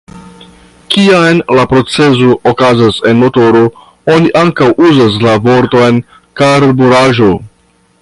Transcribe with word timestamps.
Kiam 0.93 1.41
la 1.57 1.65
procezo 1.73 2.31
okazas 2.53 2.99
en 3.11 3.21
motoro, 3.25 3.63
oni 4.15 4.35
ankaŭ 4.45 4.73
uzas 4.89 5.23
la 5.27 5.39
vorton 5.49 6.05
karburaĵo. 6.43 7.35